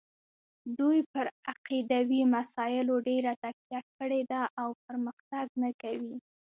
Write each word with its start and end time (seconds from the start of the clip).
دوی 0.79 0.99
پر 1.13 1.25
عقیدوي 1.51 2.21
مسایلو 2.35 2.95
ډېره 3.07 3.31
تکیه 3.43 3.79
کړې 3.97 4.21
ده 4.31 4.41
او 4.61 4.69
پرمختګ 4.85 5.45
نه 5.61 5.69
کوي. 5.81 6.15